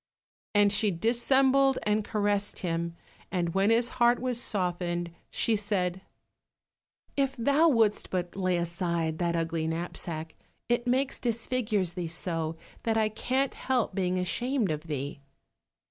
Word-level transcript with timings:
and 0.55 0.73
she 0.73 0.89
dissembled 0.89 1.77
and 1.83 2.03
caressed 2.03 2.61
him, 2.61 2.95
and 3.31 3.53
when 3.53 3.69
his 3.69 3.89
heart 4.01 4.17
was 4.19 4.41
softened, 4.41 5.11
she 5.29 5.55
said, 5.55 6.01
"If 7.15 7.35
thou 7.37 7.67
wouldst 7.69 8.09
but 8.09 8.35
lay 8.35 8.57
aside 8.57 9.19
that 9.19 9.35
ugly 9.35 9.67
knapsack, 9.67 10.33
it 10.67 10.87
makes 10.87 11.19
disfigures 11.19 11.93
thee 11.93 12.07
so, 12.07 12.55
that 12.81 12.97
I 12.97 13.09
can't 13.09 13.53
help 13.53 13.93
being 13.93 14.17
ashamed 14.17 14.71
of 14.71 14.87
thee." 14.87 15.21